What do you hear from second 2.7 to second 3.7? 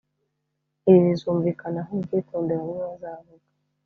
bazavuga,